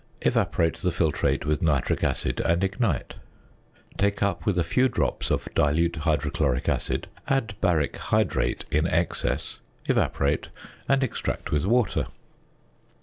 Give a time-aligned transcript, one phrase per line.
[0.23, 3.17] Evaporate the filtrate with nitric acid, and ignite.
[3.99, 9.59] Take up with a few drops of dilute hydrochloric acid, add baric hydrate in excess,
[9.85, 10.49] evaporate,
[10.89, 12.07] and extract with water.